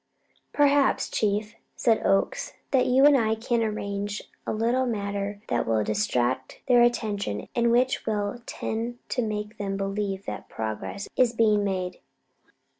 [0.51, 5.83] "Perhaps, Chief," said Oakes, "that you and I can arrange a little matter that will
[5.83, 11.63] distract their attention and which will tend to make them believe that progress is being
[11.63, 11.99] made."